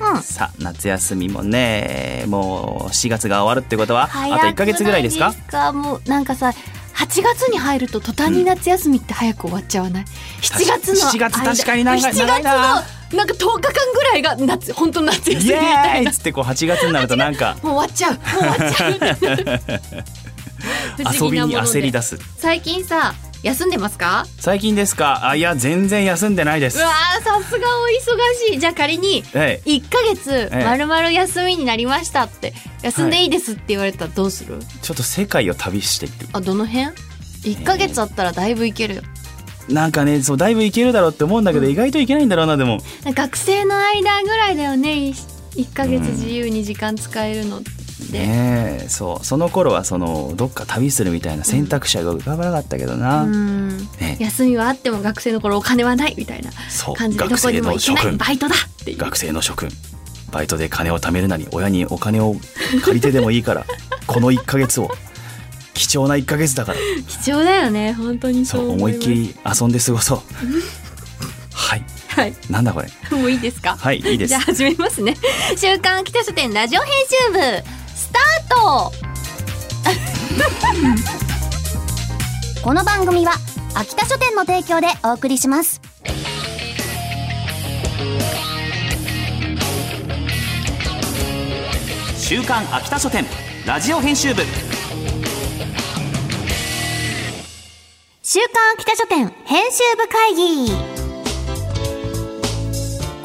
[0.00, 0.14] うん。
[0.14, 5.34] はいさあ夏休みもねもう4月が終わるってことはあと1ヶ月ぐらいですか？
[5.50, 5.72] か？
[5.72, 6.52] もうなんかさ
[6.94, 10.04] 8月に入ると途端に夏休みって早く終わっちゃわない、
[10.40, 12.82] 7月の7月確かに長い7月の長いな。
[13.12, 16.10] なんか10日間ぐらいが夏本当夏休みみたいな。
[16.10, 17.56] っつってこう8月になるとなんか。
[17.62, 18.14] もう終わっちゃう。
[18.14, 18.92] もう終わっちゃう。
[21.18, 22.18] 不遊びに焦り出す。
[22.38, 24.26] 最近さ休んでますか？
[24.38, 25.28] 最近ですか？
[25.28, 26.78] あいや全然休んでないです。
[26.78, 28.58] うわーさすがお忙しい。
[28.58, 29.68] じゃあ仮にええ。
[29.70, 30.64] 1ヶ月ええ。
[30.64, 36.86] まるまる休みになりましたって休んでいいですって言われたらどうする、ちょっと世界を旅しているあどの辺
[37.42, 39.02] ?1 ヶ月あったらだいぶいけるよ。
[39.68, 42.78] なんかねそうだいぶいけるだろうって思うんだけど、意外といけないんだろうなでも。
[43.04, 45.12] 学生の間ぐらいだよね。
[45.54, 47.70] 1ヶ月自由に時間使えるのって、
[48.18, 48.80] ね。
[48.84, 48.88] え。
[48.88, 49.24] そう。
[49.24, 53.78] その頃はそのどっか旅するみたいな選択肢が浮かばなかったけどな、うん。
[54.00, 56.94] ね休みはあっても学生の頃お金はないみたいなそう。
[56.94, 58.14] 感じでど学生こにも行けなの諸君。
[58.14, 58.98] いバイトだっていう。
[58.98, 59.70] 学生の諸君。
[60.32, 62.34] バイトで金を貯めるなり親にお金を
[62.84, 63.64] 借りてでもいいから
[64.06, 64.90] この1ヶ月を。
[65.74, 66.78] 貴重な1ヶ月だから。
[67.22, 67.92] 貴重だよね。
[67.92, 70.20] 本当にそそうう思いっきり遊んで過ごそう。
[71.52, 71.84] はい。
[72.08, 72.34] はい。
[72.48, 72.88] なんだこれ。
[73.16, 73.76] もういいですか？
[73.78, 74.28] はいいいです。
[74.30, 75.14] じゃあ始めますね。
[75.56, 76.90] 週刊秋田書店ラジオ編
[77.28, 77.75] 集部
[78.48, 78.92] ト
[82.62, 83.32] この番組は
[83.74, 85.80] 秋田書店の提供でお送りします。
[92.18, 93.24] 週刊秋田書店
[93.66, 94.42] ラジオ編集部。
[98.22, 100.95] 週刊秋田書店編集部会議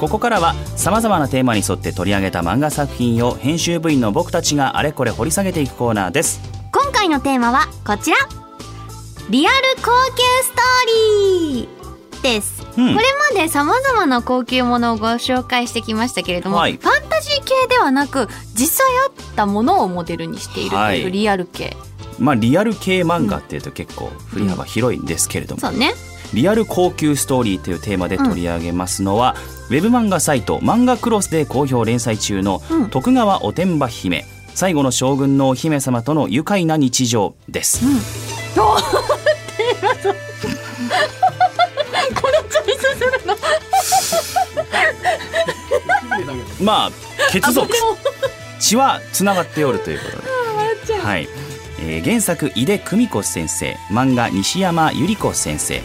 [0.01, 6.41] ここからはさまざまなテーマに沿って取り上げた漫画作品を編集部員の僕たちがあれこれ掘り下げていくコーナーです。
[6.73, 8.17] 今回のテーマはこちら。
[9.29, 12.95] リアル高級ストーリーです、うん。
[12.95, 16.78] これまでさまざまな高級ものをご紹介してきましたけれども、はい。
[16.78, 21.01] ファンタジー系ではなく実際あったものをモデルにしているとはい。
[21.03, 21.78] いうリアル系、
[22.17, 25.94] まあリアル系漫画っていうと結構振り幅広いんですけれども、そうね
[26.34, 29.36] リアル高級ストーリーというテーマで取り上げますのは、
[29.69, 32.90] ウェブ漫画サイト漫画クロスで好評連載中のうん。
[32.90, 34.25] 徳川おてんば姫。
[34.53, 37.86] 最後の将軍のお姫様との愉快な日常です、
[46.62, 46.91] まあ
[47.31, 47.74] 血族。
[48.59, 50.06] 血はつながっておるというこ
[50.86, 51.00] とで。
[51.00, 51.28] はい、
[51.80, 53.78] えー原作井出久美子先生。
[53.90, 55.81] 漫画西山百合子先生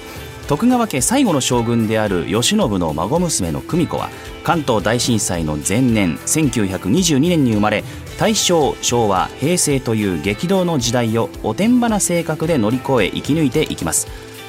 [0.49, 4.11] 徳川家最後の将軍である慶喜の孫娘の久美子は
[4.45, 7.83] 関東大震災の前年1922年に生まれ
[8.17, 14.07] 大正昭和平成という激動の時代をおてんばな性格で乗り越え生き抜いていきます。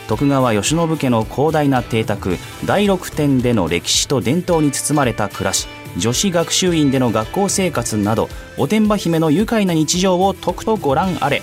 [0.07, 11.41] 徳川慶喜家の広大な邸宅第六天での歴史と伝統に包まれた暮らし女子学習院での学校生活などおてんば姫の愉快な日常をとくとご覧あれ。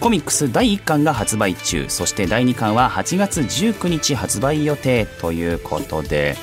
[0.00, 6.36] コミックス第1巻が発売中そして第2巻は8月19日発売予定ということで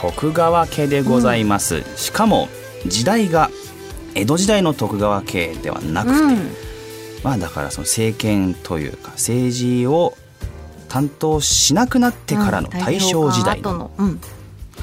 [0.00, 2.48] 徳川家でございます、しかも
[2.86, 3.50] 時代が
[4.14, 6.50] 江戸時代の徳川家ではなくて、うん。
[7.22, 10.14] まあだからその政権というか政治を
[10.88, 13.90] 担当しなくなってからの大正時代の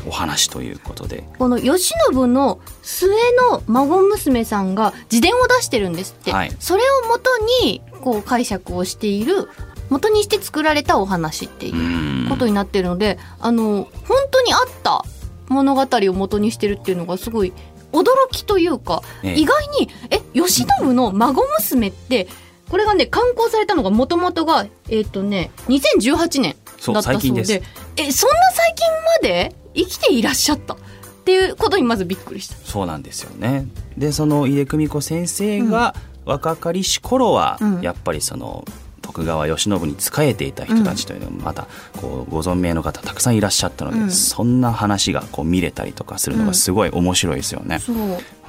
[0.08, 3.10] お話ということで、この慶喜の末
[3.52, 6.52] の孫娘さんが自伝を出してるんですって、はい。
[6.60, 7.30] それをもと
[7.64, 9.50] にこう解釈をしている
[9.90, 12.30] 元にして作られたお話っていううん。
[12.30, 15.04] ことになってるので、あの本当にあった
[15.50, 17.52] 物語を元にしてるっていうのがすごい
[17.92, 19.36] 驚きというか、ええ。
[19.40, 22.28] 意外にえ慶喜の孫娘って
[22.70, 26.56] これがね刊行されたのがもともとがえっ、とね2018年
[26.94, 27.62] だったそうで。
[27.98, 28.88] えそんな最近
[29.22, 29.56] まで？
[29.74, 30.78] 生きていらっしゃったっ
[31.24, 32.56] ていうことにまずびっくりした。
[32.56, 33.68] そうなんですよね。
[33.98, 35.96] でその井出久美子先生が
[36.26, 37.82] 若かりし頃は、うん。
[37.82, 38.66] やっぱりその
[39.02, 41.68] 徳川慶喜に仕えていた人たちというのもまた
[42.00, 44.12] こうご存命の方たくさんいらっしゃったので、うん。
[44.12, 47.80] そんな話がこう見れたりとかするのがすごい面白いですよね。
[47.80, 47.96] そう。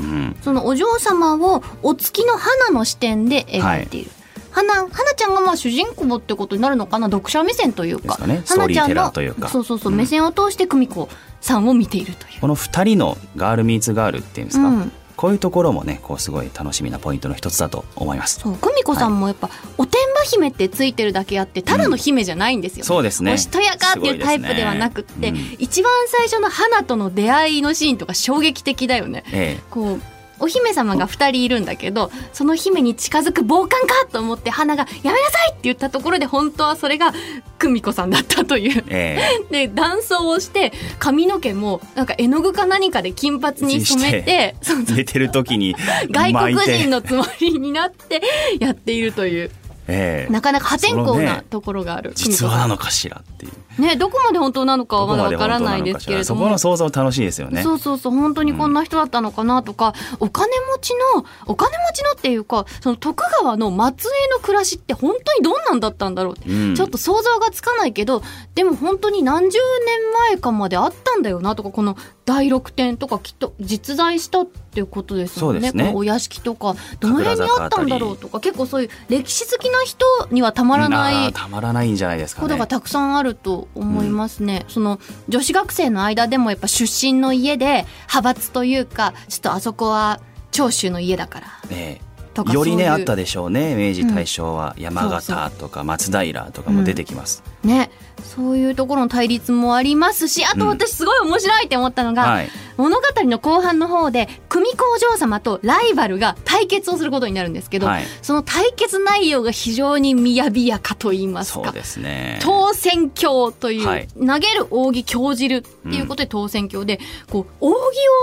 [0.00, 0.36] うん。
[0.42, 4.10] そのお嬢様をお月の花の視点で描いている。
[4.52, 7.08] 花花ちゃんがまあ主人公ってことになるのかな？
[7.08, 8.16] 読者目線というか。
[8.16, 8.42] かね。
[8.46, 9.12] 花ちゃんの
[9.48, 11.08] そうそうそう、うん目線を通して久美子
[11.40, 12.40] さんを見ているという。
[12.40, 14.92] この2人のガールミーツガールっていうんですか、うん。
[15.16, 18.40] こういうところもねこうすごい楽しみなポイントの一つだと思います。
[18.40, 23.34] そう久美子さんもやっぱ、おてんば姫ってついてるだけあってただの姫じゃないんですよ、そうですね。
[23.34, 25.56] おしとやかっていうタイプではなくって、すごいですね。
[25.58, 29.24] 一番最初の花との出会いのシーンとか衝撃的だよね。
[29.32, 29.60] え。
[29.70, 30.00] こう
[30.42, 37.14] お姫様が2人いるんだけどその姫に近づく暴漢かと思って花が「やめなさい!」って言ったところで本当はそれが
[37.58, 38.84] 久美子さんだったという。
[38.88, 39.18] え
[39.50, 39.66] え。
[39.68, 44.56] で男装をして髪の毛もなんか絵の具か何かで金髪に染めて
[45.04, 45.76] てる時に
[46.10, 48.20] 外国人のつもりになって
[48.58, 49.50] やっているという
[49.88, 50.32] ええ。
[50.32, 53.52] なかなか破天荒なところがある、実話な久のかしらっていう。
[53.80, 57.62] ねどこまで本当なのかはまだわからないですけれど本当なのかしらそこもの想像楽しいですよね。
[57.62, 66.74] そうそうそう本当にこんな人だったのかなとか、お金持ちのお金持ちのっていうかその徳川の末裔の暮らしって本当にどんなんだったんだろうって、うん。
[66.74, 68.22] ちょっと想像がつかないけど
[68.54, 75.72] でも本当に何十年前かまであったんだよなとかこの第六天とかきっと実在したっていうことですよね。
[75.72, 75.92] ね。
[75.94, 82.48] お屋敷とかどの辺にあったんだろうとか結構そういう歴史好きな人にはたまらなあいーたまらないんじゃないですかね。
[82.48, 90.20] ことがたくさんあると思いますね、その女子学生の間でもやっぱ出身の家で派閥というかちょっとあそこは
[90.52, 91.46] 長州の家だから。
[91.70, 92.00] え
[92.34, 93.74] とかえよりねあったでしょうね。
[93.74, 94.74] 明治うん大正は。
[94.78, 97.90] 山形とか松平とかも出てきます、ね。
[98.22, 102.48] そういうところの対立もありますしあと私すごい面白いって思ったのが、はい。
[102.76, 108.04] 物語の後半の方で組子お嬢様とライバルが対決をすることになるんですけど、はい。
[108.22, 111.64] その対決内容が非常にみやびやかと言いますか。
[111.64, 112.38] そうですね。
[112.42, 114.08] 当選鏡という、はい。
[114.08, 117.00] 投げる扇興じるっていうことで当選鏡で、
[117.30, 117.76] こう扇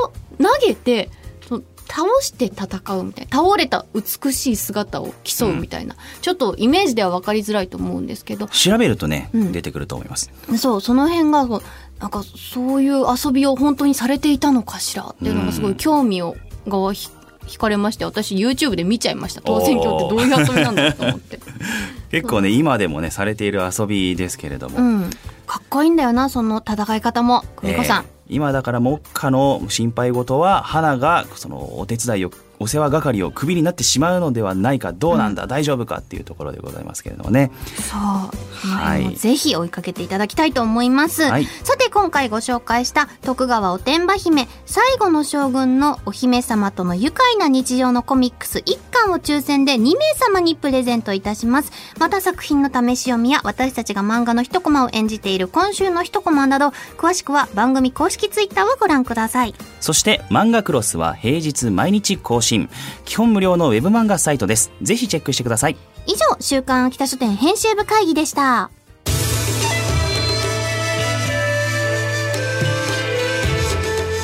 [0.03, 1.09] を投げて
[1.89, 2.65] 倒して戦
[2.97, 3.37] うみたいな。
[3.37, 8.47] 倒れた美しい姿を競うみたいな、ちょっとイメージでは分かりづらいと思うんですけど。
[8.47, 9.51] 調べるとね、うん。
[9.51, 10.31] 出てくると思います。
[10.57, 11.47] そうその辺が
[11.99, 15.03] なんかそういう遊びを本当にされていたのかしら？
[15.03, 16.37] っていうのがすごい興味を
[16.67, 17.09] がひ
[17.47, 19.41] 惹かれまして私 YouTube で見ちゃいました。
[19.41, 21.39] 当選鏡ってどういう遊びなんだろうと思って。
[22.11, 25.09] 結構ね今でもねされている遊びですけれども、うん、
[25.47, 37.51] かっこいいんだよなその戦い方も久美子さん、えー今だから目下の心配事は花がそのお手伝いをお世話係をクビになってしまうのではないかどうなんだ、大丈夫かっていうところでございますけれどもね。
[37.75, 38.37] そう。
[38.61, 41.45] その辺もぜひ追いかけていただきたいと思います、はい。
[41.63, 44.47] さて今回ご紹介した徳川おてんば姫。
[44.65, 51.71] 最後の将軍のお姫様との愉快な日常のコミックス1巻を抽選で2名様にプレゼントいたします。
[51.97, 59.55] また作品の試し読みや私たちが漫画の一コマを演じている今週の一コマなど詳しくは番組公式ツイッターをご覧ください。
[59.79, 62.48] そして漫画クロスは平日毎日更新
[63.05, 64.71] 基本無料のウェブ漫画サイトです。
[64.81, 65.77] ぜひチェックしてください。
[66.07, 68.71] 以上週刊秋田書店編集部会議でした。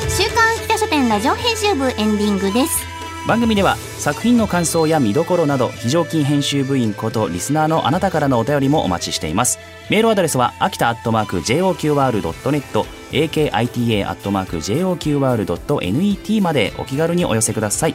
[0.08, 2.84] 週刊秋田書店ラジオ編集部エンディングです。
[3.28, 9.58] 番組では作品の感想や見どころなど非常勤編集部員ことリスナーのあなたからのお便りもお待ちしています。
[9.90, 12.86] メールアドレスは秋田アットマーク JOQR.net
[13.50, 17.94] akita アットマーク JOQR.net までお気軽にお寄せください